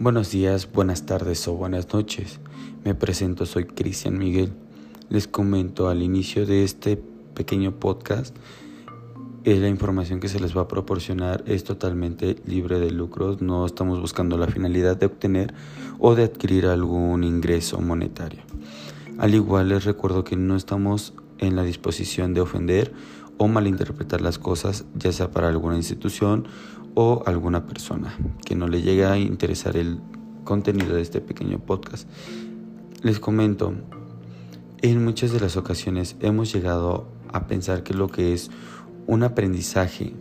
Buenos 0.00 0.30
días, 0.30 0.66
buenas 0.72 1.04
tardes 1.04 1.46
o 1.46 1.52
buenas 1.52 1.92
noches. 1.92 2.40
Me 2.86 2.94
presento, 2.94 3.44
soy 3.44 3.66
Cristian 3.66 4.16
Miguel. 4.16 4.50
Les 5.10 5.28
comento 5.28 5.90
al 5.90 6.02
inicio 6.02 6.46
de 6.46 6.64
este 6.64 6.96
pequeño 7.34 7.72
podcast, 7.78 8.34
eh, 9.44 9.56
la 9.56 9.68
información 9.68 10.18
que 10.18 10.28
se 10.28 10.40
les 10.40 10.56
va 10.56 10.62
a 10.62 10.68
proporcionar 10.68 11.44
es 11.46 11.64
totalmente 11.64 12.36
libre 12.46 12.80
de 12.80 12.90
lucros, 12.90 13.42
no 13.42 13.66
estamos 13.66 14.00
buscando 14.00 14.38
la 14.38 14.46
finalidad 14.46 14.96
de 14.96 15.04
obtener 15.04 15.52
o 15.98 16.14
de 16.14 16.24
adquirir 16.24 16.64
algún 16.64 17.22
ingreso 17.22 17.78
monetario. 17.82 18.40
Al 19.18 19.34
igual 19.34 19.68
les 19.68 19.84
recuerdo 19.84 20.24
que 20.24 20.34
no 20.34 20.56
estamos 20.56 21.12
en 21.36 21.56
la 21.56 21.62
disposición 21.62 22.32
de 22.32 22.40
ofender 22.40 22.94
o 23.36 23.48
malinterpretar 23.48 24.22
las 24.22 24.38
cosas, 24.38 24.86
ya 24.94 25.12
sea 25.12 25.30
para 25.30 25.48
alguna 25.48 25.76
institución 25.76 26.46
o 26.94 27.22
alguna 27.26 27.66
persona 27.66 28.16
que 28.44 28.54
no 28.54 28.68
le 28.68 28.82
llegue 28.82 29.06
a 29.06 29.18
interesar 29.18 29.76
el 29.76 30.00
contenido 30.44 30.94
de 30.94 31.02
este 31.02 31.20
pequeño 31.20 31.58
podcast. 31.58 32.08
Les 33.02 33.20
comento, 33.20 33.74
en 34.82 35.04
muchas 35.04 35.32
de 35.32 35.40
las 35.40 35.56
ocasiones 35.56 36.16
hemos 36.20 36.52
llegado 36.52 37.08
a 37.32 37.46
pensar 37.46 37.82
que 37.82 37.94
lo 37.94 38.08
que 38.08 38.32
es 38.32 38.50
un 39.06 39.22
aprendizaje 39.22 40.12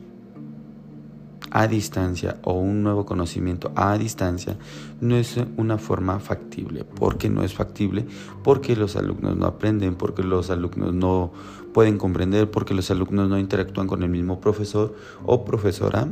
a 1.51 1.67
distancia 1.67 2.37
o 2.43 2.53
un 2.53 2.83
nuevo 2.83 3.05
conocimiento 3.05 3.71
a 3.75 3.97
distancia 3.97 4.57
no 5.01 5.15
es 5.15 5.37
una 5.57 5.77
forma 5.77 6.19
factible. 6.19 6.83
¿Por 6.83 7.17
qué 7.17 7.29
no 7.29 7.43
es 7.43 7.53
factible? 7.53 8.05
Porque 8.43 8.75
los 8.75 8.95
alumnos 8.95 9.35
no 9.35 9.45
aprenden, 9.45 9.95
porque 9.95 10.23
los 10.23 10.49
alumnos 10.49 10.93
no 10.93 11.31
pueden 11.73 11.97
comprender, 11.97 12.51
porque 12.51 12.73
los 12.73 12.91
alumnos 12.91 13.29
no 13.29 13.39
interactúan 13.39 13.87
con 13.87 14.03
el 14.03 14.09
mismo 14.09 14.39
profesor 14.39 14.95
o 15.25 15.43
profesora 15.45 16.07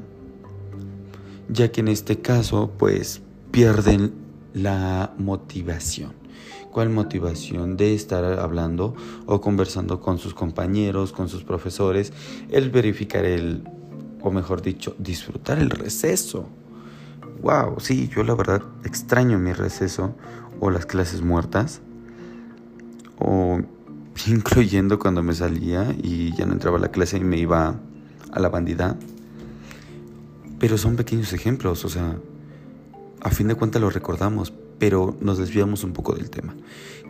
ya 1.50 1.72
que 1.72 1.82
en 1.82 1.88
este 1.88 2.20
caso 2.20 2.72
pues 2.78 3.22
pierden 3.52 4.14
la 4.54 5.14
motivación. 5.18 6.14
¿Cuál 6.72 6.90
motivación 6.90 7.76
de 7.76 7.96
estar 7.96 8.24
hablando 8.24 8.94
o 9.26 9.42
conversando 9.42 10.00
con 10.00 10.20
sus 10.20 10.34
compañeros, 10.34 11.12
con 11.12 11.28
sus 11.28 11.44
profesores, 11.44 12.14
el 12.50 12.70
verificar 12.70 13.26
el, 13.26 13.64
o 14.22 14.32
mejor 14.32 14.62
dicho, 14.62 14.96
disfrutar 15.00 15.58
el 15.58 15.72
receso? 15.72 16.48
Wow, 17.42 17.80
sí, 17.80 18.10
yo 18.16 18.24
la 18.24 18.36
verdad 18.36 18.62
extraño 18.84 19.40
mi 19.40 19.54
receso 19.54 20.16
o 20.60 20.70
las 20.70 20.86
clases 20.86 21.22
muertas, 21.22 21.82
o 23.20 23.60
incluyendo 24.28 25.00
cuando 25.00 25.24
me 25.24 25.34
salía 25.34 25.96
y 26.02 26.36
ya 26.36 26.46
no 26.46 26.54
entraba 26.54 26.78
a 26.78 26.82
la 26.82 26.92
clase 26.92 27.18
y 27.18 27.24
me 27.24 27.38
iba 27.38 27.80
a 28.32 28.40
la 28.40 28.50
bandida 28.50 28.98
pero 30.60 30.78
son 30.78 30.96
pequeños 30.96 31.34
ejemplos, 31.34 31.86
o 31.86 31.90
sea, 31.90 32.18
a 33.22 33.30
fin 33.32 33.48
de 33.48 33.56
cuentas 33.56 33.82
lo 33.82 33.90
recordamos, 33.90 34.54
pero 34.80 35.18
nos 35.22 35.38
desviamos 35.38 35.84
un 35.84 35.94
poco 35.94 36.14
del 36.14 36.30
tema. 36.30 36.56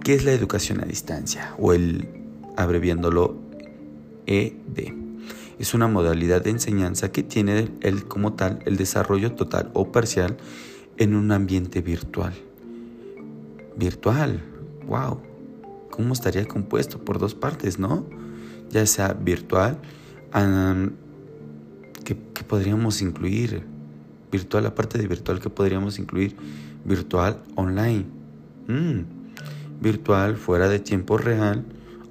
¿Qué 0.03 0.13
es 0.13 0.25
la 0.25 0.31
educación 0.31 0.81
a 0.81 0.85
distancia? 0.85 1.53
O 1.57 1.73
el, 1.73 2.07
abreviándolo, 2.55 3.35
ED. 4.25 4.93
Es 5.59 5.73
una 5.73 5.87
modalidad 5.87 6.43
de 6.43 6.51
enseñanza 6.51 7.11
que 7.11 7.23
tiene 7.23 7.71
el, 7.81 8.05
como 8.05 8.33
tal 8.33 8.59
el 8.65 8.77
desarrollo 8.77 9.33
total 9.33 9.71
o 9.73 9.91
parcial 9.91 10.37
en 10.97 11.15
un 11.15 11.31
ambiente 11.31 11.81
virtual. 11.81 12.33
Virtual, 13.75 14.43
wow. 14.87 15.19
¿Cómo 15.89 16.13
estaría 16.13 16.45
compuesto? 16.45 17.03
Por 17.03 17.17
dos 17.17 17.33
partes, 17.33 17.79
¿no? 17.79 18.05
Ya 18.69 18.85
sea 18.85 19.13
virtual, 19.13 19.79
¿Qué, 20.33 20.95
podríamos 22.47 23.01
incluir? 23.01 23.63
Virtual, 24.31 24.65
aparte 24.65 24.97
de 24.97 25.07
virtual, 25.07 25.39
¿qué 25.39 25.49
podríamos 25.49 25.99
incluir? 25.99 26.35
Virtual 26.85 27.41
online. 27.55 28.05
Mm, 28.67 29.01
virtual 29.81 30.35
fuera 30.35 30.67
de 30.67 30.79
tiempo 30.79 31.17
real, 31.17 31.63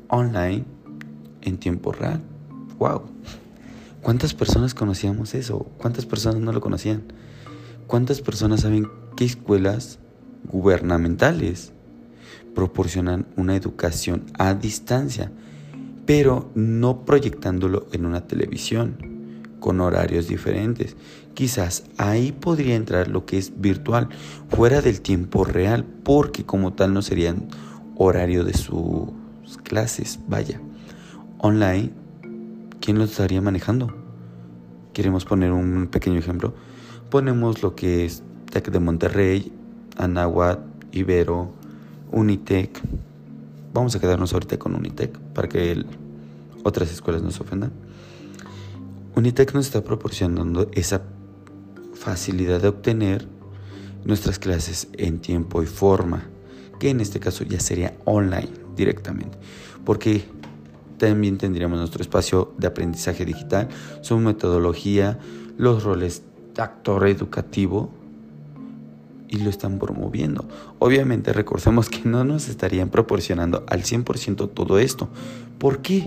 online 0.08 0.64
en 1.42 1.58
tiempo 1.58 1.92
real. 1.92 2.22
¡Wow! 2.78 3.02
¿Cuántas 4.02 4.34
personas 4.34 4.74
conocíamos 4.74 5.34
eso? 5.34 5.66
¿Cuántas 5.78 6.06
personas 6.06 6.40
no 6.40 6.52
lo 6.52 6.60
conocían? 6.60 7.02
¿Cuántas 7.86 8.20
personas 8.20 8.60
saben 8.60 8.88
qué 9.16 9.24
escuelas 9.24 9.98
gubernamentales 10.44 11.72
proporcionan 12.54 13.26
una 13.36 13.56
educación 13.56 14.24
a 14.38 14.54
distancia, 14.54 15.32
pero 16.06 16.50
no 16.54 17.04
proyectándolo 17.04 17.86
en 17.92 18.06
una 18.06 18.26
televisión? 18.26 19.15
Con 19.60 19.80
horarios 19.80 20.28
diferentes. 20.28 20.96
Quizás 21.34 21.84
ahí 21.98 22.32
podría 22.32 22.76
entrar 22.76 23.08
lo 23.08 23.26
que 23.26 23.38
es 23.38 23.60
virtual, 23.60 24.08
fuera 24.48 24.80
del 24.80 25.00
tiempo 25.00 25.44
real, 25.44 25.84
porque 25.84 26.44
como 26.44 26.72
tal 26.72 26.94
no 26.94 27.02
serían 27.02 27.48
horario 27.96 28.44
de 28.44 28.54
sus 28.54 29.12
clases. 29.62 30.18
Vaya, 30.28 30.60
online, 31.38 31.90
¿quién 32.80 32.98
lo 32.98 33.04
estaría 33.04 33.40
manejando? 33.40 33.94
Queremos 34.92 35.24
poner 35.24 35.52
un 35.52 35.88
pequeño 35.88 36.18
ejemplo. 36.18 36.54
Ponemos 37.10 37.62
lo 37.62 37.74
que 37.74 38.06
es 38.06 38.22
TEC 38.50 38.70
de 38.70 38.80
Monterrey, 38.80 39.52
Anáhuac, 39.98 40.60
Ibero, 40.92 41.52
Unitec. 42.12 42.80
Vamos 43.74 43.94
a 43.94 44.00
quedarnos 44.00 44.32
ahorita 44.32 44.58
con 44.58 44.74
Unitec 44.74 45.18
para 45.34 45.48
que 45.48 45.84
otras 46.62 46.90
escuelas 46.90 47.22
nos 47.22 47.40
ofendan. 47.40 47.72
Unitec 49.16 49.54
nos 49.54 49.64
está 49.64 49.82
proporcionando 49.82 50.68
esa 50.74 51.00
facilidad 51.94 52.60
de 52.60 52.68
obtener 52.68 53.26
nuestras 54.04 54.38
clases 54.38 54.88
en 54.92 55.20
tiempo 55.20 55.62
y 55.62 55.66
forma, 55.66 56.28
que 56.78 56.90
en 56.90 57.00
este 57.00 57.18
caso 57.18 57.42
ya 57.42 57.58
sería 57.58 57.96
online 58.04 58.50
directamente, 58.76 59.38
porque 59.86 60.26
también 60.98 61.38
tendríamos 61.38 61.78
nuestro 61.78 62.02
espacio 62.02 62.52
de 62.58 62.66
aprendizaje 62.66 63.24
digital, 63.24 63.70
su 64.02 64.18
metodología, 64.18 65.18
los 65.56 65.82
roles 65.82 66.22
de 66.54 66.60
actor 66.60 67.08
educativo 67.08 67.90
y 69.28 69.38
lo 69.38 69.48
están 69.48 69.78
promoviendo. 69.78 70.44
Obviamente 70.78 71.32
recordemos 71.32 71.88
que 71.88 72.06
no 72.06 72.22
nos 72.24 72.50
estarían 72.50 72.90
proporcionando 72.90 73.64
al 73.66 73.82
100% 73.82 74.50
todo 74.52 74.78
esto. 74.78 75.08
¿Por 75.58 75.80
qué? 75.80 76.04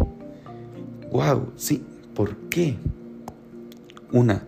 Wow, 1.12 1.54
sí, 1.56 1.84
¿por 2.14 2.36
qué? 2.52 2.78
Una, 4.12 4.44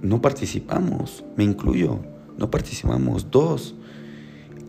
no 0.00 0.22
participamos, 0.22 1.24
me 1.36 1.44
incluyo, 1.44 2.00
no 2.38 2.50
participamos. 2.50 3.30
Dos, 3.30 3.74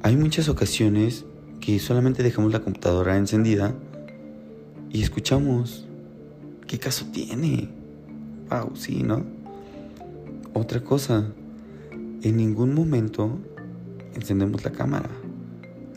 hay 0.01 0.17
muchas 0.17 0.49
ocasiones 0.49 1.25
que 1.61 1.79
solamente 1.79 2.23
dejamos 2.23 2.51
la 2.51 2.59
computadora 2.59 3.15
encendida 3.15 3.73
y 4.89 5.01
escuchamos. 5.01 5.87
¿Qué 6.67 6.77
caso 6.77 7.05
tiene? 7.13 7.69
Wow, 8.49 8.75
sí, 8.75 9.01
¿no? 9.01 9.23
Otra 10.53 10.83
cosa, 10.83 11.31
en 12.21 12.37
ningún 12.37 12.73
momento 12.73 13.39
encendemos 14.15 14.63
la 14.65 14.71
cámara. 14.71 15.09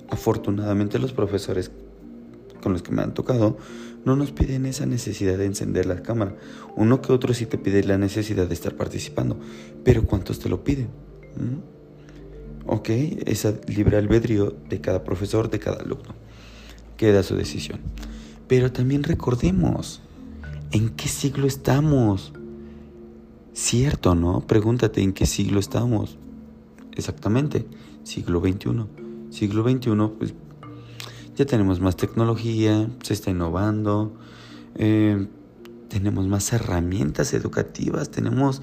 Afortunadamente 0.08 0.98
los 0.98 1.12
profesores 1.12 1.72
con 2.62 2.72
los 2.72 2.82
que 2.82 2.92
me 2.92 3.02
han 3.02 3.12
tocado 3.12 3.56
no 4.04 4.16
nos 4.16 4.32
piden 4.32 4.66
esa 4.66 4.86
necesidad 4.86 5.38
de 5.38 5.46
encender 5.46 5.86
la 5.86 6.02
cámara. 6.02 6.36
Uno 6.76 7.00
que 7.00 7.12
otro 7.12 7.34
sí 7.34 7.46
te 7.46 7.58
pide 7.58 7.84
la 7.84 7.98
necesidad 7.98 8.46
de 8.46 8.54
estar 8.54 8.74
participando, 8.74 9.38
pero 9.84 10.04
¿cuántos 10.06 10.38
te 10.40 10.48
lo 10.48 10.64
piden? 10.64 10.88
¿Mm? 11.36 11.72
Ok, 12.66 12.88
esa 13.26 13.54
libre 13.66 13.96
albedrío 13.96 14.54
de 14.68 14.80
cada 14.80 15.04
profesor, 15.04 15.50
de 15.50 15.58
cada 15.58 15.80
alumno. 15.80 16.14
Queda 16.96 17.22
su 17.22 17.36
decisión. 17.36 17.80
Pero 18.48 18.72
también 18.72 19.02
recordemos, 19.02 20.00
¿en 20.70 20.90
qué 20.90 21.08
siglo 21.08 21.46
estamos? 21.46 22.32
Cierto, 23.52 24.14
¿no? 24.14 24.40
Pregúntate 24.46 25.02
en 25.02 25.12
qué 25.12 25.26
siglo 25.26 25.60
estamos. 25.60 26.18
Exactamente, 26.96 27.66
siglo 28.04 28.40
XXI. 28.40 28.86
Siglo 29.30 29.68
XXI, 29.68 29.90
pues 30.18 30.34
ya 31.34 31.46
tenemos 31.46 31.80
más 31.80 31.96
tecnología, 31.96 32.88
se 33.02 33.14
está 33.14 33.30
innovando, 33.30 34.14
eh, 34.74 35.28
tenemos 35.88 36.26
más 36.26 36.52
herramientas 36.52 37.34
educativas, 37.34 38.10
tenemos 38.10 38.62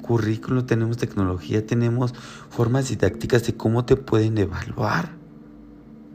currículo, 0.00 0.64
tenemos 0.64 0.96
tecnología, 0.96 1.66
tenemos 1.66 2.14
formas 2.48 2.88
didácticas 2.88 3.46
de 3.46 3.54
cómo 3.54 3.84
te 3.84 3.96
pueden 3.96 4.38
evaluar. 4.38 5.10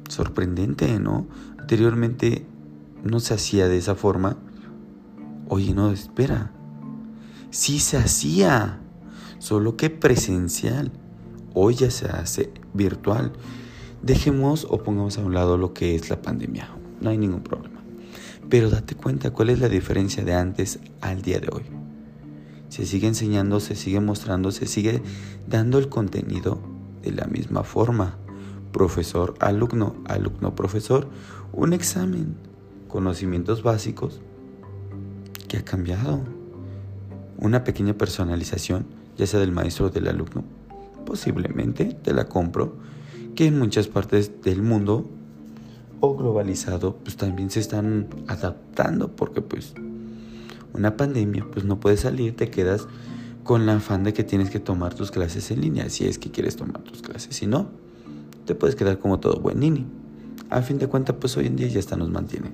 Sorprendente, 0.10 1.00
¿no? 1.00 1.28
Anteriormente 1.58 2.46
no 3.04 3.20
se 3.20 3.34
hacía 3.34 3.68
de 3.68 3.78
esa 3.78 3.96
forma. 3.96 4.38
Oye, 5.48 5.74
no, 5.74 5.92
espera. 5.92 6.52
Sí 7.52 7.80
se 7.80 7.98
hacía, 7.98 8.82
solo 9.40 9.78
que 9.78 9.90
presencial. 9.90 10.92
Hoy 11.54 11.76
ya 11.76 11.90
se 11.92 12.08
hace 12.08 12.52
virtual. 12.74 13.32
Dejemos 14.06 14.68
o 14.70 14.84
pongamos 14.84 15.18
a 15.18 15.22
un 15.22 15.34
lado 15.34 15.58
lo 15.58 15.74
que 15.74 15.96
es 15.96 16.12
la 16.12 16.22
pandemia. 16.22 16.70
No 17.02 17.10
hay 17.10 17.18
ningún 17.18 17.42
problema. 17.42 17.82
Pero 18.52 18.70
date 18.70 18.94
cuenta 18.94 19.32
cuál 19.32 19.50
es 19.50 19.60
la 19.60 19.68
diferencia 19.68 20.24
de 20.24 20.36
antes 20.36 20.78
al 21.02 21.24
día 21.24 21.40
de 21.40 21.50
hoy. 21.52 21.64
Se 22.70 22.86
sigue 22.86 23.08
enseñando, 23.08 23.60
se 23.60 23.76
sigue 23.76 24.00
mostrando, 24.02 24.52
se 24.52 24.68
sigue 24.68 25.02
dando 25.48 25.80
el 25.80 25.90
contenido 25.90 26.60
de 27.02 27.14
la 27.14 27.26
misma 27.26 27.64
forma. 27.64 28.16
Profesor, 28.72 29.34
alumno, 29.40 29.96
alumno, 30.06 30.54
profesor, 30.54 31.08
un 31.52 31.74
examen, 31.74 32.36
conocimientos 32.88 33.64
básicos. 33.64 34.22
¿Qué 35.48 35.58
ha 35.58 35.66
cambiado? 35.66 36.20
Una 37.40 37.64
pequeña 37.64 37.96
personalización, 37.96 38.86
ya 39.18 39.26
sea 39.26 39.40
del 39.40 39.52
maestro 39.52 39.88
o 39.88 39.90
del 39.90 40.08
alumno. 40.08 40.44
Posiblemente 41.08 41.86
te 42.04 42.14
la 42.14 42.30
compro, 42.30 42.76
que 43.36 43.48
en 43.48 43.60
muchas 43.60 43.88
partes 43.88 44.42
del 44.42 44.62
mundo 44.62 45.10
o 46.00 46.16
globalizado, 46.16 46.98
pues 46.98 47.18
también 47.18 47.50
se 47.50 47.60
están 47.60 48.08
adaptando 48.28 49.16
porque 49.16 49.42
pues 49.42 49.74
una 50.74 50.98
pandemia, 50.98 51.46
pues 51.52 51.66
no 51.66 51.80
puedes 51.80 52.02
salir, 52.02 52.36
te 52.36 52.50
quedas 52.50 52.88
con 53.44 53.66
la 53.66 53.76
afán 53.76 54.04
de 54.04 54.14
que 54.14 54.24
tienes 54.24 54.50
que 54.50 54.60
tomar 54.60 54.94
tus 54.94 55.12
clases 55.12 55.52
en 55.52 55.62
línea, 55.62 55.90
si 55.90 56.06
es 56.06 56.18
que 56.18 56.32
quieres 56.32 56.56
tomar 56.56 56.82
tus 56.82 57.02
clases, 57.02 57.36
si 57.36 57.46
no, 57.46 57.70
te 58.46 58.56
puedes 58.56 58.76
quedar 58.76 59.00
como 59.00 59.20
todo 59.20 59.40
buen 59.40 59.60
nini. 59.60 59.86
A 60.50 60.62
fin 60.62 60.78
de 60.78 60.88
cuentas, 60.88 61.16
pues 61.20 61.38
hoy 61.38 61.48
en 61.48 61.56
día 61.56 61.68
ya 61.68 61.80
está 61.80 61.96
nos 61.96 62.10
mantiene. 62.10 62.52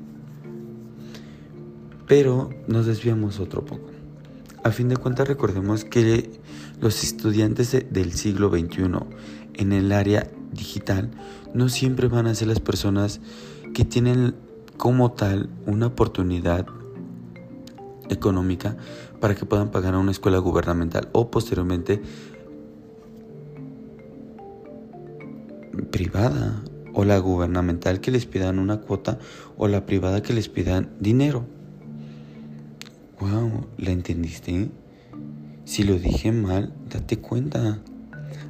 Pero 2.08 2.50
nos 2.68 2.86
desviamos 2.86 3.40
otro 3.40 3.64
poco. 3.64 3.90
A 4.64 4.72
fin 4.72 4.90
de 4.90 4.98
cuentas, 4.98 5.28
recordemos 5.28 5.86
que 5.86 6.30
los 6.80 7.04
estudiantes 7.04 7.72
del 7.90 8.14
siglo 8.14 8.50
XXI 8.50 8.84
en 9.54 9.72
el 9.72 9.92
área 9.92 10.30
digital 10.52 11.12
no 11.54 11.70
siempre 11.70 12.08
van 12.08 12.28
a 12.28 12.36
ser 12.36 12.48
las 12.48 12.60
personas 12.60 13.22
que 13.74 13.86
tienen 13.86 14.36
como 14.78 15.12
tal 15.12 15.50
una 15.66 15.88
oportunidad 15.88 16.66
económica 18.10 18.76
para 19.20 19.36
que 19.36 19.46
puedan 19.46 19.72
pagar 19.72 19.94
a 19.94 20.00
una 20.00 20.12
escuela 20.12 20.40
gubernamental 20.40 21.10
o 21.14 21.32
posteriormente 21.32 22.02
privada 25.92 26.62
o 26.94 27.06
la 27.06 27.18
gubernamental 27.20 28.02
que 28.02 28.12
les 28.12 28.26
pidan 28.26 28.60
una 28.60 28.82
cuota 28.82 29.20
o 29.58 29.68
la 29.68 29.86
privada 29.86 30.22
que 30.22 30.34
les 30.34 30.50
pidan 30.50 30.90
dinero. 31.00 31.46
Wow, 33.20 33.68
¿la 33.78 33.92
entendiste? 33.92 34.72
Si 35.64 35.84
lo 35.84 35.98
dije 36.00 36.32
mal, 36.32 36.74
date 36.90 37.20
cuenta. 37.20 37.80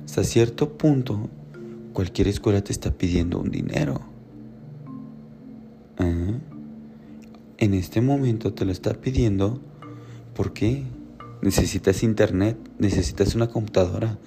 Hasta 0.05 0.23
cierto 0.23 0.77
punto, 0.77 1.29
cualquier 1.93 2.27
escuela 2.27 2.63
te 2.63 2.71
está 2.71 2.91
pidiendo 2.91 3.39
un 3.39 3.51
dinero. 3.51 4.01
¿Eh? 5.99 6.39
En 7.57 7.73
este 7.73 8.01
momento 8.01 8.53
te 8.53 8.65
lo 8.65 8.71
está 8.71 8.93
pidiendo 8.93 9.61
porque 10.35 10.83
necesitas 11.41 12.03
internet, 12.03 12.57
necesitas 12.79 13.35
una 13.35 13.47
computadora, 13.47 14.17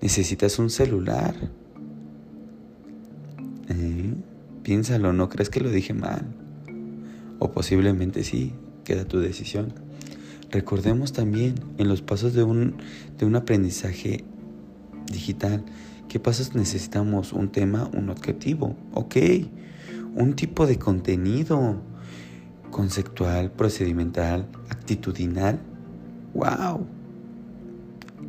necesitas 0.00 0.58
un 0.58 0.70
celular. 0.70 1.34
¿Eh? 3.68 4.14
Piénsalo, 4.62 5.12
no 5.12 5.28
crees 5.28 5.50
que 5.50 5.60
lo 5.60 5.70
dije 5.70 5.94
mal. 5.94 6.26
O 7.38 7.52
posiblemente 7.52 8.24
sí, 8.24 8.52
queda 8.84 9.04
tu 9.04 9.20
decisión. 9.20 9.72
Recordemos 10.50 11.12
también 11.12 11.54
en 11.78 11.88
los 11.88 12.02
pasos 12.02 12.34
de 12.34 12.42
un, 12.42 12.76
de 13.18 13.24
un 13.24 13.36
aprendizaje 13.36 14.24
digital, 15.12 15.64
¿qué 16.10 16.18
pasos 16.18 16.56
necesitamos? 16.56 17.32
Un 17.32 17.50
tema, 17.52 17.88
un 17.94 18.10
objetivo, 18.10 18.76
ok, 18.94 19.16
un 20.16 20.34
tipo 20.34 20.66
de 20.66 20.76
contenido, 20.76 21.76
conceptual, 22.72 23.52
procedimental, 23.52 24.48
actitudinal. 24.68 25.60
¡Wow! 26.34 26.84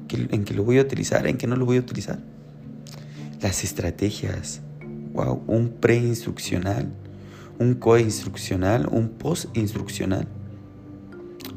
¿En 0.09 0.45
qué 0.45 0.53
lo 0.53 0.63
voy 0.63 0.77
a 0.77 0.83
utilizar? 0.83 1.25
¿En 1.25 1.37
qué 1.37 1.47
no 1.47 1.55
lo 1.55 1.65
voy 1.65 1.77
a 1.77 1.79
utilizar? 1.79 2.19
Las 3.41 3.63
estrategias. 3.63 4.61
¡Wow! 5.13 5.41
Un 5.47 5.69
preinstruccional, 5.69 6.93
un 7.57 7.73
coinstruccional, 7.73 8.89
un 8.91 9.09
postinstruccional. 9.09 10.27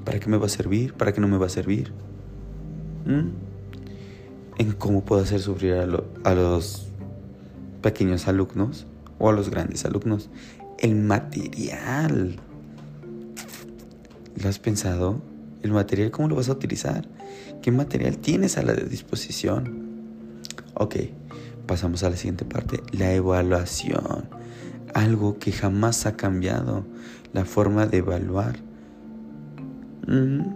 ¿Para 0.06 0.20
qué 0.20 0.31
me 0.31 0.38
va 0.38 0.47
a 0.47 0.49
servir? 0.49 0.94
¿Para 0.94 1.12
qué 1.12 1.20
no 1.20 1.29
me 1.29 1.37
va 1.37 1.47
a 1.47 1.50
servir? 1.50 1.93
¿Mm? 3.05 3.44
En 4.59 4.73
cómo 4.73 5.05
puedo 5.05 5.23
hacer 5.23 5.41
sufrir 5.41 5.75
a, 5.75 5.83
a 6.29 6.35
los 6.35 6.89
pequeños 7.83 8.29
alumnos 8.29 8.87
o 9.19 9.29
a 9.29 9.33
los 9.33 9.51
grandes 9.51 9.85
alumnos. 9.85 10.31
El 10.79 10.95
material. 10.95 12.37
¿Lo 14.37 14.49
has 14.49 14.59
pensado? 14.59 15.21
¿El 15.62 15.73
material 15.73 16.11
cómo 16.11 16.29
lo 16.29 16.37
vas 16.37 16.49
a 16.49 16.53
utilizar? 16.53 17.09
¿Qué 17.62 17.73
material 17.73 18.19
tienes 18.19 18.59
a 18.59 18.62
la 18.62 18.75
disposición? 18.75 19.85
Ok, 20.75 20.97
pasamos 21.67 22.03
a 22.03 22.11
la 22.11 22.17
siguiente 22.17 22.45
parte, 22.45 22.83
la 22.93 23.12
evaluación. 23.15 24.29
Algo 24.93 25.39
que 25.39 25.53
jamás 25.53 26.05
ha 26.06 26.17
cambiado, 26.17 26.85
la 27.33 27.45
forma 27.45 27.87
de 27.87 27.99
evaluar. 27.99 28.56
Mm. 30.06 30.55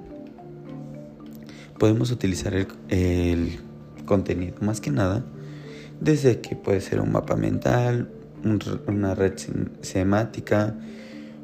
Podemos 1.78 2.10
utilizar 2.10 2.54
el, 2.88 3.60
contenido, 4.08 4.56
más 4.62 4.80
que 4.80 4.90
nada, 4.90 5.24
desde 6.00 6.40
que 6.40 6.56
puede 6.56 6.80
ser 6.80 7.00
un 7.00 7.12
mapa 7.12 7.36
mental, 7.36 8.08
una 8.86 9.14
red 9.14 9.34
semática, 9.82 10.74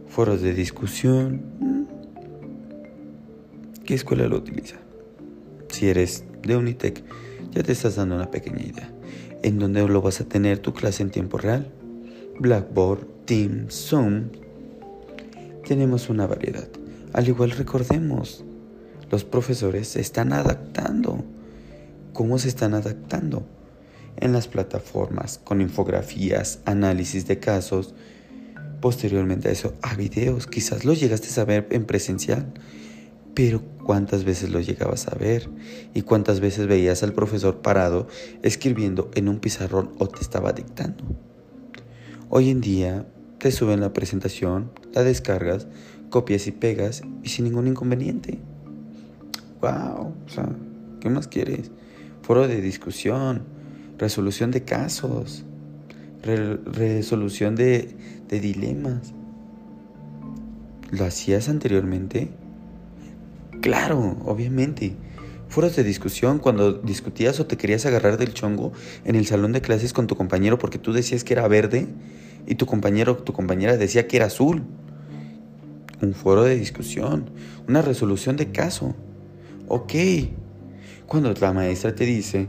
foros 0.09 0.41
de 0.41 0.55
discusión. 0.55 1.43
¿Qué 3.85 3.95
escuela 3.95 4.27
lo 4.27 4.39
utiliza? 4.39 4.77
Si 5.69 5.89
eres 5.89 6.25
de 6.43 6.57
Unitec, 6.57 7.05
ya 7.53 7.63
te 7.63 7.73
estás 7.73 7.97
dando 7.97 8.15
una 8.17 8.31
pequeña 8.31 8.63
idea. 8.63 8.91
¿En 9.43 9.59
dónde 9.59 9.87
lo 9.87 10.01
vas 10.01 10.21
a 10.21 10.25
tener 10.25 10.59
tu 10.59 10.73
clase 10.73 11.03
en 11.03 11.11
tiempo 11.11 11.37
real? 11.37 11.71
Blackboard, 12.41 13.07
Teams, 13.27 13.75
Zoom. 13.75 14.31
Tenemos 15.67 16.09
una 16.09 16.27
variedad. 16.27 16.69
Al 17.13 17.29
igual 17.29 17.51
recordemos, 17.51 18.45
los 19.11 19.25
profesores 19.25 19.89
se 19.89 20.01
están 20.01 20.33
adaptando. 20.33 21.25
¿Cómo 22.15 22.39
se 22.39 22.49
están 22.49 22.73
adaptando? 22.73 23.47
En 24.17 24.33
las 24.33 24.49
plataformas, 24.49 25.39
con 25.45 25.61
infografías, 25.61 26.61
análisis 26.65 27.27
de 27.27 27.39
casos. 27.39 27.95
Posteriormente 28.81 29.49
a 29.49 29.53
eso, 29.53 29.75
a 29.83 29.95
videos. 29.95 30.47
Quizás 30.47 30.87
lo 30.87 30.95
llegaste 30.95 31.39
a 31.39 31.45
ver 31.45 31.69
en 31.71 31.85
presencial 31.85 32.55
pero 33.35 33.63
¿cuántas 33.85 34.25
veces 34.25 34.51
lo 34.51 34.61
llegabas 34.61 35.09
a 35.09 35.17
ver? 35.17 35.51
¿Y 35.93 36.03
cuántas 36.03 36.41
veces 36.41 36.67
veías 36.67 37.03
al 37.03 37.13
profesor 37.13 37.61
parado 37.61 38.06
escribiendo 38.43 39.11
en 39.15 39.29
un 39.29 39.41
pizarrón 39.41 39.91
o 39.99 40.09
te 40.09 40.21
estaba 40.21 40.53
dictando? 40.53 41.05
Hoy 42.31 42.51
en 42.51 42.61
día 42.61 43.06
te 43.39 43.51
suben 43.51 43.81
la 43.81 43.93
presentación, 43.93 44.71
la 44.93 45.03
descargas, 45.03 45.67
copias 46.11 46.47
y 46.47 46.53
pegas 46.53 47.03
y 47.23 47.29
sin 47.29 47.44
ningún 47.44 47.67
inconveniente. 47.67 48.39
¡Wow! 49.61 50.15
O 50.27 50.29
sea, 50.29 50.49
¿qué 51.01 51.11
más 51.11 51.27
quieres? 51.27 51.71
Foro 52.25 52.49
de 52.49 52.63
discusión, 52.63 53.43
resolución 53.99 54.51
de 54.51 54.65
casos, 54.65 55.45
resolución 56.23 57.55
de, 57.55 57.95
de 58.29 58.41
dilemas. 58.41 59.13
¿Lo 60.91 61.05
hacías 61.05 61.51
anteriormente? 61.51 62.31
Claro, 63.61 64.17
obviamente. 64.25 64.97
Foros 65.51 65.77
de 65.77 65.85
discusión 65.85 66.39
cuando 66.39 66.73
discutías 66.73 67.41
o 67.41 67.47
te 67.47 67.59
querías 67.59 67.85
agarrar 67.85 68.17
del 68.17 68.33
chongo 68.33 68.73
en 69.05 69.17
el 69.17 69.27
salón 69.27 69.53
de 69.53 69.61
clases 69.61 69.93
con 69.93 70.07
tu 70.07 70.17
compañero 70.17 70.59
porque 70.59 70.79
tú 70.79 70.95
decías 70.95 71.25
que 71.25 71.35
era 71.35 71.47
verde 71.47 71.89
y 72.47 72.55
tu 72.55 72.65
compañero 72.65 73.13
o 73.13 73.17
tu 73.17 73.35
compañera 73.35 73.77
decía 73.77 74.09
que 74.09 74.17
era 74.17 74.27
azul. 74.27 74.63
Un 76.01 76.15
foro 76.15 76.45
de 76.45 76.57
discusión, 76.57 77.29
una 77.69 77.83
resolución 77.83 78.39
de 78.39 78.51
caso. 78.51 78.95
Ok. 79.69 79.93
Cuando 81.06 81.32
la 81.32 81.53
maestra 81.53 81.94
te 81.94 82.05
dice, 82.05 82.48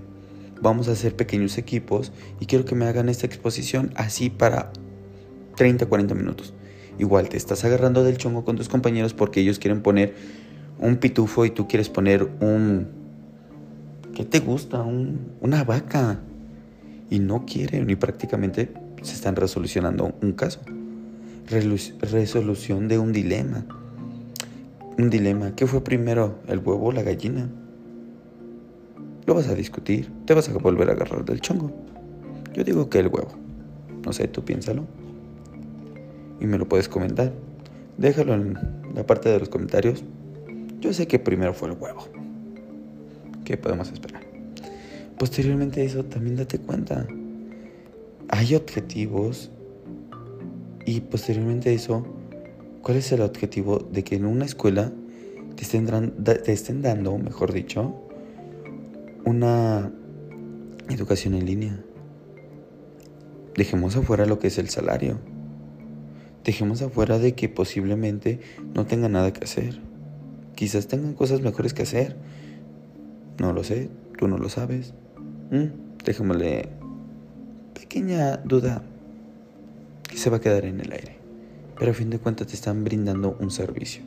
vamos 0.62 0.88
a 0.88 0.94
hacer 0.94 1.16
pequeños 1.16 1.58
equipos 1.58 2.12
y 2.40 2.46
quiero 2.46 2.66
que 2.66 2.76
me 2.76 2.86
hagan 2.86 3.10
esta 3.10 3.26
exposición 3.26 3.92
así 3.96 4.30
para 4.30 4.72
30, 5.56 5.86
40 5.86 6.16
minutos. 6.16 6.54
Igual 6.98 7.30
te 7.30 7.38
estás 7.38 7.66
agarrando 7.66 8.04
del 8.04 8.18
chongo 8.18 8.46
con 8.46 8.56
tus 8.56 8.70
compañeros 8.70 9.14
porque 9.14 9.42
ellos 9.42 9.60
quieren 9.60 9.82
poner 9.82 10.16
un 10.80 10.98
pitufo 10.98 11.46
y 11.46 11.50
tú 11.50 11.68
quieres 11.68 11.90
poner 11.90 12.24
un... 12.40 12.88
¿Qué 14.14 14.24
te 14.24 14.40
gusta? 14.40 14.82
Un, 14.82 15.34
una 15.42 15.64
vaca. 15.64 16.20
Y 17.10 17.20
no 17.20 17.46
quieren 17.46 17.90
y 17.90 17.96
prácticamente 17.96 18.72
se 19.02 19.14
están 19.14 19.36
resolucionando 19.36 20.16
un 20.22 20.32
caso. 20.32 20.62
Resolución 21.48 22.88
de 22.88 22.98
un 22.98 23.12
dilema. 23.12 23.66
Un 24.98 25.10
dilema. 25.10 25.54
¿Qué 25.56 25.68
fue 25.68 25.84
primero, 25.84 26.40
el 26.48 26.60
huevo 26.60 26.88
o 26.88 26.92
la 26.92 27.04
gallina? 27.04 27.50
Lo 29.26 29.34
vas 29.34 29.48
a 29.48 29.56
discutir. 29.56 30.12
Te 30.26 30.34
vas 30.34 30.50
a 30.50 30.54
volver 30.54 30.90
a 30.90 30.94
agarrar 30.94 31.26
del 31.26 31.42
chongo. 31.42 31.72
Yo 32.54 32.64
digo 32.64 32.90
que 32.90 33.00
el 33.00 33.08
huevo. 33.08 33.32
No 34.06 34.14
sé, 34.14 34.28
tú 34.28 34.44
piénsalo. 34.44 34.86
Y 36.40 36.46
me 36.46 36.58
lo 36.58 36.68
puedes 36.68 36.90
comentar. 36.90 37.32
Déjalo 37.98 38.34
en 38.34 38.58
la 38.94 39.06
parte 39.06 39.30
de 39.30 39.40
los 39.40 39.50
comentarios 39.50 40.04
yo 40.86 40.94
sé 40.94 41.08
que 41.08 41.18
primero 41.18 41.52
fue 41.56 41.70
el 41.70 41.78
huevo. 41.80 42.08
¿Qué 43.44 43.58
podemos 43.58 43.92
esperar? 43.92 44.24
posteriormente 45.18 45.82
a 45.82 45.84
eso, 45.84 46.06
también 46.06 46.36
date 46.36 46.60
cuenta. 46.60 47.08
Hay 48.28 48.54
objetivos 48.54 49.50
y 50.86 51.00
posteriormente 51.00 51.70
a 51.70 51.74
eso, 51.74 52.06
¿cuál 52.84 52.98
es 52.98 53.12
el 53.14 53.22
objetivo 53.22 53.80
de 53.80 54.04
que 54.04 54.16
en 54.16 54.26
una 54.26 54.46
escuela 54.46 54.92
te 55.56 55.64
estén, 55.64 55.88
te 56.24 56.52
estén 56.52 56.84
dando, 56.84 57.18
mejor 57.18 57.52
dicho, 57.52 57.96
una 59.26 59.92
educación 60.90 61.34
en 61.34 61.46
línea? 61.46 61.84
Dejemos 63.56 63.96
afuera 63.96 64.26
lo 64.26 64.40
que 64.40 64.48
es 64.48 64.58
el 64.58 64.70
salario. 64.70 65.20
Dejemos 66.44 66.82
afuera 66.82 67.18
de 67.18 67.34
que 67.34 67.50
posiblemente 67.50 68.40
no 68.74 68.86
tengan 68.86 69.14
nada 69.14 69.34
que 69.34 69.44
hacer. 69.44 69.80
Quizás 70.56 70.88
tengan 70.88 71.14
cosas 71.14 71.42
mejores 71.42 71.74
que 71.74 71.84
hacer. 71.84 72.16
No 73.40 73.52
lo 73.52 73.64
sé, 73.64 73.90
tú 74.18 74.28
no 74.28 74.38
lo 74.38 74.50
sabes. 74.50 74.94
¿Mm? 75.52 76.04
Dejémosle 76.06 76.70
pequeña 77.74 78.38
duda 78.38 78.84
que 80.08 80.18
se 80.18 80.30
va 80.30 80.38
a 80.38 80.42
quedar 80.42 80.66
en 80.66 80.82
el 80.82 80.92
aire. 80.92 81.18
Pero 81.80 81.92
a 81.92 81.94
fin 81.94 82.10
de 82.10 82.20
cuentas 82.20 82.48
te 82.48 82.54
están 82.54 82.84
brindando 82.84 83.36
un 83.40 83.52
servicio. 83.52 84.04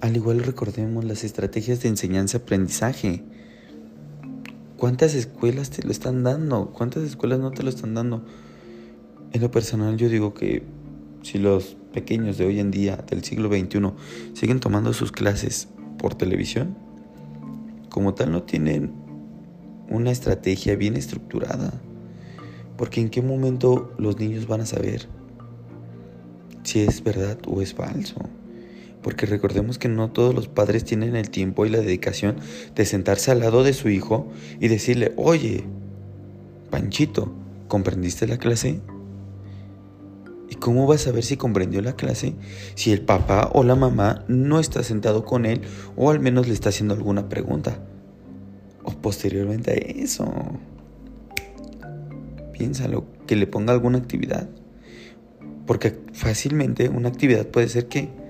Al 0.00 0.16
igual 0.16 0.42
recordemos 0.42 1.04
las 1.04 1.24
estrategias 1.24 1.80
de 1.80 1.88
enseñanza-aprendizaje. 1.88 3.22
¿Cuántas 4.84 5.14
escuelas 5.14 5.70
te 5.70 5.82
lo 5.82 5.90
están 5.90 6.24
dando? 6.24 6.70
¿Cuántas 6.70 7.04
escuelas 7.04 7.38
no 7.38 7.52
te 7.52 7.62
lo 7.62 7.70
están 7.70 7.94
dando? 7.94 8.22
En 9.32 9.40
lo 9.40 9.50
personal 9.50 9.96
yo 9.96 10.10
digo 10.10 10.34
que 10.34 10.62
si 11.22 11.38
los 11.38 11.78
pequeños 11.94 12.36
de 12.36 12.44
hoy 12.44 12.60
en 12.60 12.70
día, 12.70 13.02
del 13.08 13.24
siglo 13.24 13.48
XXI, 13.48 13.80
siguen 14.34 14.60
tomando 14.60 14.92
sus 14.92 15.10
clases 15.10 15.68
por 15.96 16.16
televisión, 16.16 16.76
como 17.88 18.12
tal 18.12 18.30
no 18.30 18.42
tienen 18.42 18.92
una 19.88 20.10
estrategia 20.10 20.76
bien 20.76 20.98
estructurada. 20.98 21.72
Porque 22.76 23.00
en 23.00 23.08
qué 23.08 23.22
momento 23.22 23.90
los 23.96 24.18
niños 24.18 24.46
van 24.46 24.60
a 24.60 24.66
saber 24.66 25.08
si 26.62 26.80
es 26.80 27.02
verdad 27.02 27.38
o 27.46 27.62
es 27.62 27.72
falso. 27.72 28.16
Porque 29.04 29.26
recordemos 29.26 29.76
que 29.78 29.90
no 29.90 30.10
todos 30.10 30.34
los 30.34 30.48
padres 30.48 30.82
tienen 30.82 31.14
el 31.14 31.28
tiempo 31.28 31.66
y 31.66 31.68
la 31.68 31.78
dedicación 31.78 32.36
de 32.74 32.86
sentarse 32.86 33.30
al 33.30 33.40
lado 33.40 33.62
de 33.62 33.74
su 33.74 33.90
hijo 33.90 34.32
y 34.60 34.68
decirle, 34.68 35.12
oye, 35.16 35.64
Panchito, 36.70 37.30
¿comprendiste 37.68 38.26
la 38.26 38.38
clase? 38.38 38.80
¿Y 40.48 40.54
cómo 40.54 40.86
vas 40.86 41.02
a 41.02 41.04
saber 41.04 41.22
si 41.22 41.36
comprendió 41.36 41.82
la 41.82 41.96
clase 41.96 42.34
si 42.76 42.92
el 42.92 43.02
papá 43.02 43.50
o 43.52 43.62
la 43.62 43.74
mamá 43.74 44.24
no 44.26 44.58
está 44.58 44.82
sentado 44.82 45.26
con 45.26 45.44
él 45.44 45.60
o 45.96 46.10
al 46.10 46.20
menos 46.20 46.48
le 46.48 46.54
está 46.54 46.70
haciendo 46.70 46.94
alguna 46.94 47.28
pregunta? 47.28 47.84
O 48.84 48.90
posteriormente 48.92 49.70
a 49.70 49.74
eso. 49.74 50.32
Piénsalo, 52.54 53.04
que 53.26 53.36
le 53.36 53.46
ponga 53.46 53.74
alguna 53.74 53.98
actividad. 53.98 54.48
Porque 55.66 55.94
fácilmente 56.14 56.88
una 56.88 57.10
actividad 57.10 57.46
puede 57.46 57.68
ser 57.68 57.88
que 57.88 58.23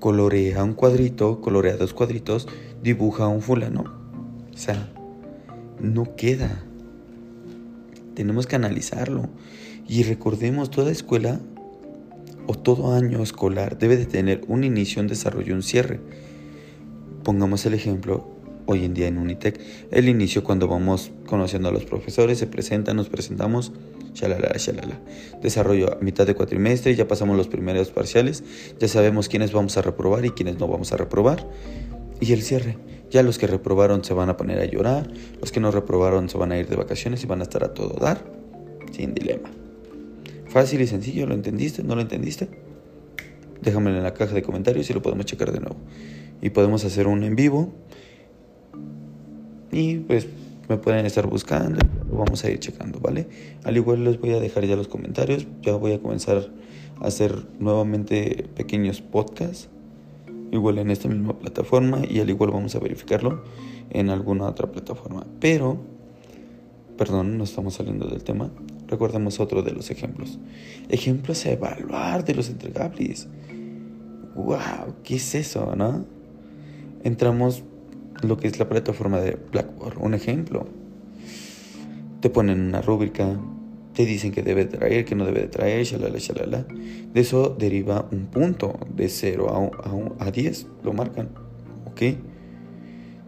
colorea 0.00 0.64
un 0.64 0.72
cuadrito, 0.72 1.40
colorea 1.40 1.76
dos 1.76 1.94
cuadritos, 1.94 2.48
dibuja 2.82 3.28
un 3.28 3.42
fulano. 3.42 3.84
O 4.52 4.58
sea, 4.58 4.92
no 5.78 6.16
queda. 6.16 6.64
Tenemos 8.14 8.46
que 8.46 8.56
analizarlo. 8.56 9.28
Y 9.86 10.02
recordemos, 10.02 10.70
toda 10.70 10.90
escuela 10.90 11.40
o 12.46 12.54
todo 12.54 12.94
año 12.94 13.22
escolar 13.22 13.78
debe 13.78 13.96
de 13.96 14.06
tener 14.06 14.42
un 14.48 14.64
inicio, 14.64 15.00
un 15.00 15.08
desarrollo, 15.08 15.54
un 15.54 15.62
cierre. 15.62 16.00
Pongamos 17.22 17.64
el 17.66 17.74
ejemplo 17.74 18.26
hoy 18.66 18.84
en 18.84 18.94
día 18.94 19.08
en 19.08 19.18
Unitec, 19.18 19.60
el 19.90 20.08
inicio 20.08 20.44
cuando 20.44 20.68
vamos 20.68 21.10
conociendo 21.26 21.68
a 21.68 21.72
los 21.72 21.84
profesores, 21.84 22.38
se 22.38 22.46
presentan, 22.46 22.96
nos 22.96 23.08
presentamos, 23.08 23.72
shalala. 24.20 25.00
Desarrollo 25.42 25.92
a 25.92 25.96
mitad 26.00 26.26
de 26.26 26.34
cuatrimestre, 26.34 26.94
ya 26.94 27.08
pasamos 27.08 27.36
los 27.36 27.48
primeros 27.48 27.90
parciales, 27.90 28.44
ya 28.78 28.88
sabemos 28.88 29.28
quiénes 29.28 29.52
vamos 29.52 29.76
a 29.76 29.82
reprobar 29.82 30.24
y 30.24 30.30
quiénes 30.30 30.58
no 30.58 30.68
vamos 30.68 30.92
a 30.92 30.96
reprobar. 30.96 31.46
Y 32.20 32.32
el 32.32 32.42
cierre, 32.42 32.76
ya 33.10 33.22
los 33.22 33.38
que 33.38 33.46
reprobaron 33.46 34.04
se 34.04 34.14
van 34.14 34.28
a 34.28 34.36
poner 34.36 34.58
a 34.60 34.64
llorar, 34.66 35.10
los 35.40 35.52
que 35.52 35.60
no 35.60 35.70
reprobaron 35.70 36.28
se 36.28 36.38
van 36.38 36.52
a 36.52 36.58
ir 36.58 36.68
de 36.68 36.76
vacaciones 36.76 37.22
y 37.24 37.26
van 37.26 37.40
a 37.40 37.44
estar 37.44 37.64
a 37.64 37.74
todo 37.74 37.98
dar, 37.98 38.24
sin 38.92 39.14
dilema. 39.14 39.50
Fácil 40.48 40.80
y 40.80 40.86
sencillo, 40.86 41.26
¿lo 41.26 41.34
entendiste? 41.34 41.82
¿No 41.82 41.94
lo 41.94 42.02
entendiste? 42.02 42.48
Déjamelo 43.62 43.96
en 43.98 44.02
la 44.02 44.14
caja 44.14 44.34
de 44.34 44.42
comentarios 44.42 44.90
y 44.90 44.92
lo 44.92 45.02
podemos 45.02 45.26
checar 45.26 45.52
de 45.52 45.60
nuevo. 45.60 45.76
Y 46.42 46.50
podemos 46.50 46.84
hacer 46.84 47.06
un 47.06 47.22
en 47.22 47.36
vivo. 47.36 47.72
Y 49.70 49.98
pues 49.98 50.26
me 50.70 50.78
pueden 50.78 51.04
estar 51.04 51.26
buscando, 51.26 51.80
lo 52.10 52.18
vamos 52.18 52.44
a 52.44 52.50
ir 52.50 52.58
checando, 52.58 52.98
¿vale? 53.00 53.28
Al 53.64 53.76
igual 53.76 54.04
les 54.04 54.18
voy 54.18 54.30
a 54.30 54.40
dejar 54.40 54.64
ya 54.64 54.76
los 54.76 54.88
comentarios, 54.88 55.46
ya 55.60 55.74
voy 55.74 55.92
a 55.92 56.00
comenzar 56.00 56.50
a 57.00 57.06
hacer 57.06 57.34
nuevamente 57.58 58.48
pequeños 58.54 59.02
podcasts, 59.02 59.68
igual 60.52 60.78
en 60.78 60.90
esta 60.90 61.08
misma 61.08 61.38
plataforma 61.38 62.02
y 62.08 62.20
al 62.20 62.30
igual 62.30 62.52
vamos 62.52 62.74
a 62.74 62.78
verificarlo 62.78 63.42
en 63.90 64.10
alguna 64.10 64.46
otra 64.46 64.70
plataforma. 64.70 65.26
Pero, 65.40 65.78
perdón, 66.96 67.36
no 67.36 67.44
estamos 67.44 67.74
saliendo 67.74 68.06
del 68.06 68.22
tema, 68.22 68.50
Recordemos 68.90 69.38
otro 69.38 69.62
de 69.62 69.70
los 69.70 69.92
ejemplos. 69.92 70.40
Ejemplos 70.88 71.46
a 71.46 71.52
evaluar 71.52 72.24
de 72.24 72.34
los 72.34 72.50
entregables. 72.50 73.28
¡Wow! 74.34 74.96
¿Qué 75.04 75.14
es 75.14 75.34
eso, 75.36 75.76
no? 75.76 76.04
Entramos 77.04 77.62
lo 78.22 78.36
que 78.36 78.48
es 78.48 78.58
la 78.58 78.68
plataforma 78.68 79.20
de 79.20 79.38
Blackboard. 79.50 79.98
Un 79.98 80.14
ejemplo. 80.14 80.66
Te 82.20 82.30
ponen 82.30 82.60
una 82.60 82.82
rúbrica, 82.82 83.40
te 83.94 84.04
dicen 84.04 84.32
que 84.32 84.42
debe 84.42 84.66
traer, 84.66 85.04
que 85.04 85.14
no 85.14 85.24
debe 85.24 85.46
traer, 85.48 85.84
shalala, 85.84 86.18
shalala. 86.18 86.66
De 87.12 87.20
eso 87.20 87.56
deriva 87.58 88.08
un 88.12 88.26
punto, 88.26 88.78
de 88.94 89.08
0 89.08 89.72
a, 90.18 90.24
a 90.24 90.30
10, 90.30 90.66
lo 90.84 90.92
marcan. 90.92 91.30
¿Ok? 91.86 92.02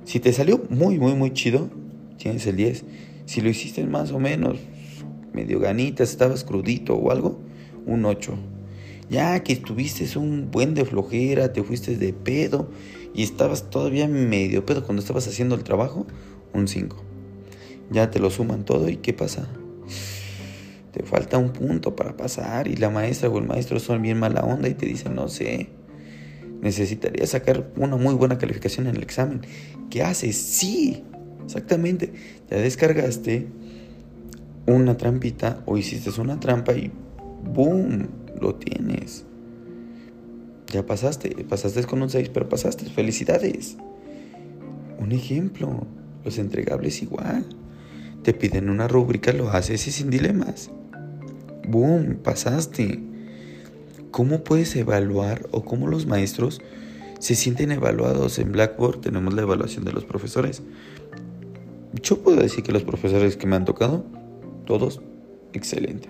Si 0.05 0.21
te 0.21 0.33
salió 0.33 0.63
muy, 0.69 0.99
muy, 0.99 1.15
muy 1.15 1.33
chido, 1.33 1.71
tienes 2.19 2.47
el 2.47 2.57
10. 2.57 2.85
Si 3.25 3.41
lo 3.41 3.49
hiciste 3.49 3.85
más 3.87 4.13
o 4.13 4.19
menos, 4.19 4.59
medio 5.33 5.59
ganitas, 5.59 6.11
estabas 6.11 6.45
crudito 6.45 6.95
o 6.95 7.11
algo, 7.11 7.41
un 7.87 8.05
8. 8.05 8.52
Ya 9.13 9.45
que 9.45 9.53
estuviste 9.53 10.19
un 10.19 10.51
buen 10.51 10.73
de 10.73 10.87
flojera, 10.87 11.53
te 11.53 11.63
fuiste 11.63 11.99
de 11.99 12.15
pedo 12.15 12.71
y 13.13 13.23
estabas 13.23 13.69
todavía 13.69 14.09
medio 14.09 14.65
pedo 14.65 14.87
cuando 14.87 15.03
estabas 15.03 15.29
haciendo 15.29 15.55
el 15.55 15.65
trabajo, 15.65 16.07
un 16.55 16.67
5. 16.67 16.97
Ya 17.91 18.11
te 18.11 18.21
lo 18.21 18.31
suman 18.31 18.65
todo 18.65 18.89
y 18.89 18.97
¿qué 18.97 19.13
pasa? 19.13 19.47
Te 20.93 21.03
falta 21.03 21.37
un 21.37 21.53
punto 21.53 21.95
para 21.95 22.17
pasar 22.17 22.69
y 22.69 22.77
la 22.77 22.89
maestra 22.89 23.29
o 23.29 23.39
el 23.39 23.47
maestro 23.47 23.79
son 23.81 24.01
bien 24.01 24.19
mala 24.19 24.41
onda 24.41 24.71
y 24.71 24.73
te 24.73 24.87
dicen, 24.87 25.15
no 25.15 25.29
sé, 25.29 25.69
necesitaría 26.63 27.27
sacar 27.27 27.71
una 27.77 27.97
muy 27.97 28.15
buena 28.15 28.39
calificación 28.39 28.87
en 28.87 28.97
el 28.97 29.03
examen. 29.03 29.43
¿Qué 29.91 30.03
haces? 30.03 30.37
Sí, 30.37 31.05
exactamente. 31.45 32.15
Ya 32.51 32.57
descargaste 32.57 33.47
una 34.65 34.97
trampita 34.97 35.63
o 35.67 35.77
hiciste 35.77 36.19
una 36.19 36.41
trampa 36.41 36.73
y 36.73 36.91
¡boom! 37.43 38.09
Lo 38.41 38.55
tienes. 38.55 39.25
Ya 40.73 40.87
pasaste, 40.87 41.45
pasaste 41.49 41.85
con 41.85 42.03
un 42.03 42.11
6, 42.11 42.31
pero 42.31 42.49
pasaste. 42.49 42.87
Felicidades. 42.87 43.77
Un 44.99 45.13
ejemplo, 45.13 45.87
los 46.25 46.39
entregables 46.39 47.03
igual. 47.03 47.45
Te 48.23 48.33
piden 48.33 48.71
una 48.71 48.89
rúbrica, 48.89 49.33
lo 49.33 49.51
haces 49.51 49.87
y 49.87 49.91
sin 49.91 50.11
dilemas. 50.11 50.71
¡Boom! 51.69 52.19
Pasaste. 52.23 53.01
¿Cómo 54.11 54.45
puedes 54.45 54.75
evaluar 54.77 55.49
o 55.53 55.65
cómo 55.65 55.89
los 55.89 56.07
maestros 56.07 56.61
se 57.19 57.35
sienten 57.35 57.73
evaluados 57.73 58.39
en 58.39 58.53
Blackboard? 58.53 59.01
Tenemos 59.01 59.35
la 59.35 59.43
evaluación 59.43 59.85
de 59.85 59.93
los 59.93 60.05
profesores. 60.05 60.63
Yo 62.03 62.23
puedo 62.23 62.41
decir 62.41 62.63
que 62.65 62.73
los 62.73 62.85
profesores 62.85 63.37
que 63.37 63.47
me 63.47 63.57
han 63.57 63.65
tocado 63.65 64.05
todos, 64.65 65.01
excelente. 65.53 66.09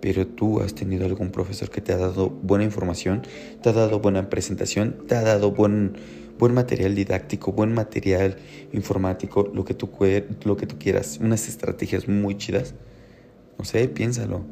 Pero 0.00 0.26
tú 0.26 0.60
has 0.60 0.74
tenido 0.74 1.06
algún 1.06 1.30
profesor 1.30 1.70
que 1.70 1.80
te 1.80 1.92
ha 1.92 1.96
dado 1.96 2.30
buena 2.30 2.64
información, 2.64 3.22
te 3.62 3.70
ha 3.70 3.72
dado 3.72 4.00
buena 4.00 4.30
presentación, 4.30 4.96
te 5.08 5.16
ha 5.16 5.22
dado 5.22 5.50
buen, 5.50 5.94
buen 6.38 6.54
material 6.54 6.94
didáctico, 6.94 7.52
buen 7.52 7.72
material 7.72 8.36
informático, 8.72 9.50
lo 9.52 9.64
que, 9.64 9.74
tú, 9.74 9.90
lo 10.44 10.56
que 10.56 10.66
tú 10.66 10.78
quieras, 10.78 11.18
unas 11.20 11.48
estrategias 11.48 12.08
muy 12.08 12.36
chidas. 12.36 12.74
No 13.58 13.64
sé, 13.64 13.88
piénsalo. 13.88 14.42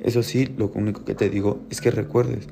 Eso 0.00 0.22
sí, 0.22 0.48
lo 0.56 0.70
único 0.74 1.04
que 1.04 1.14
te 1.14 1.30
digo 1.30 1.60
es 1.70 1.80
que 1.80 1.90
recuerdes, 1.90 2.46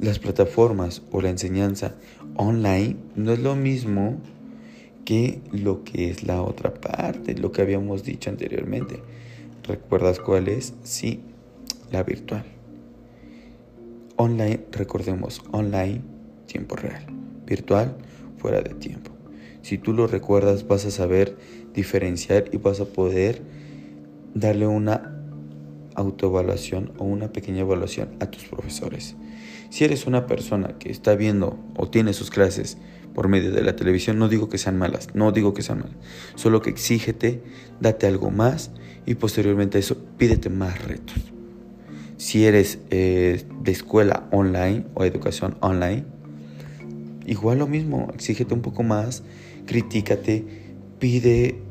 las 0.00 0.18
plataformas 0.18 1.02
o 1.10 1.20
la 1.20 1.30
enseñanza 1.30 1.94
online 2.36 2.96
no 3.16 3.32
es 3.32 3.40
lo 3.40 3.56
mismo 3.56 4.20
que 5.04 5.40
lo 5.52 5.84
que 5.84 6.10
es 6.10 6.22
la 6.24 6.42
otra 6.42 6.74
parte, 6.74 7.34
lo 7.34 7.50
que 7.50 7.62
habíamos 7.62 8.04
dicho 8.04 8.30
anteriormente. 8.30 9.00
¿Recuerdas 9.64 10.18
cuál 10.20 10.48
es? 10.48 10.74
Sí, 10.82 11.20
la 11.90 12.02
virtual. 12.02 12.44
Online, 14.16 14.60
recordemos, 14.72 15.42
online, 15.52 16.02
tiempo 16.46 16.76
real. 16.76 17.04
Virtual, 17.46 17.96
fuera 18.36 18.60
de 18.60 18.74
tiempo. 18.74 19.12
Si 19.62 19.78
tú 19.78 19.92
lo 19.92 20.06
recuerdas, 20.06 20.66
vas 20.66 20.84
a 20.86 20.90
saber 20.90 21.36
diferenciar 21.74 22.46
y 22.52 22.56
vas 22.56 22.80
a 22.80 22.86
poder 22.86 23.42
darle 24.34 24.66
una 24.66 25.14
autoevaluación 25.94 26.92
o 26.98 27.04
una 27.04 27.32
pequeña 27.32 27.60
evaluación 27.60 28.10
a 28.20 28.30
tus 28.30 28.44
profesores. 28.44 29.16
Si 29.70 29.84
eres 29.84 30.06
una 30.06 30.26
persona 30.26 30.78
que 30.78 30.90
está 30.90 31.14
viendo 31.14 31.58
o 31.76 31.88
tiene 31.88 32.12
sus 32.12 32.30
clases 32.30 32.78
por 33.14 33.28
medio 33.28 33.52
de 33.52 33.62
la 33.62 33.76
televisión, 33.76 34.18
no 34.18 34.28
digo 34.28 34.48
que 34.48 34.58
sean 34.58 34.78
malas, 34.78 35.14
no 35.14 35.32
digo 35.32 35.54
que 35.54 35.62
sean 35.62 35.80
malas, 35.80 35.96
solo 36.36 36.62
que 36.62 36.70
exígete, 36.70 37.42
date 37.80 38.06
algo 38.06 38.30
más 38.30 38.70
y 39.06 39.14
posteriormente 39.16 39.78
a 39.78 39.80
eso 39.80 39.98
pídete 40.16 40.50
más 40.50 40.82
retos. 40.84 41.32
Si 42.18 42.44
eres 42.46 42.80
eh, 42.90 43.44
de 43.62 43.70
escuela 43.70 44.28
online 44.32 44.84
o 44.94 45.04
educación 45.04 45.56
online, 45.60 46.04
igual 47.26 47.60
lo 47.60 47.68
mismo, 47.68 48.08
exígete 48.12 48.52
un 48.54 48.60
poco 48.60 48.82
más, 48.82 49.22
critícate, 49.66 50.44
pide, 50.98 51.62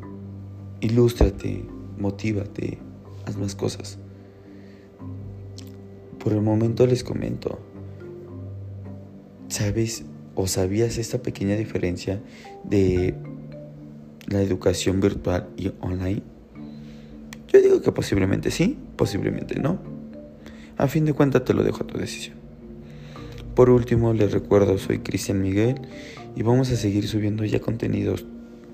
ilústrate, 0.80 1.66
motívate, 1.98 2.78
haz 3.26 3.36
más 3.36 3.56
cosas. 3.56 4.00
Por 6.18 6.32
el 6.32 6.42
momento 6.42 6.88
les 6.88 7.04
comento, 7.04 7.60
¿sabes 9.50 10.06
o 10.34 10.48
sabías 10.48 10.98
esta 10.98 11.22
pequeña 11.22 11.58
diferencia 11.58 12.24
de 12.64 13.16
la 14.28 14.42
educación 14.42 15.02
virtual 15.02 15.50
y 15.58 15.74
online? 15.82 16.24
Yo 17.50 17.62
digo 17.62 17.82
que 17.82 17.92
posiblemente 17.92 18.50
sí, 18.50 18.78
posiblemente 18.96 19.60
no. 19.60 19.97
A 20.78 20.88
fin 20.88 21.06
de 21.06 21.14
cuentas 21.14 21.44
te 21.44 21.54
lo 21.54 21.64
dejo 21.64 21.84
a 21.84 21.88
tu 21.88 21.98
decisión. 21.98 22.38
Por 23.56 23.72
último, 23.72 24.14
les 24.14 24.32
recuerdo, 24.32 24.78
soy 24.78 25.00
Cristian 25.00 25.42
Miguel 25.42 25.76
y 26.36 26.44
vamos 26.44 26.72
a 26.72 26.76
seguir 26.76 27.08
subiendo 27.08 27.44
ya 27.46 27.60
contenidos 27.60 28.26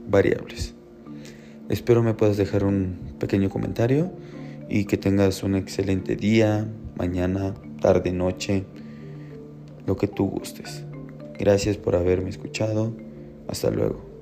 variables. 0.09 0.75
Espero 1.69 2.03
me 2.03 2.13
puedas 2.13 2.35
dejar 2.35 2.65
un 2.65 3.15
pequeño 3.19 3.49
comentario 3.49 4.11
y 4.69 4.83
que 4.83 4.97
tengas 4.97 5.43
un 5.43 5.55
excelente 5.55 6.17
día, 6.17 6.67
mañana, 6.97 7.53
tarde, 7.79 8.11
noche, 8.11 8.65
lo 9.87 9.95
que 9.95 10.07
tú 10.07 10.27
gustes. 10.27 10.83
Gracias 11.39 11.77
por 11.77 11.95
haberme 11.95 12.29
escuchado. 12.29 12.93
Hasta 13.47 13.71
luego. 13.71 14.12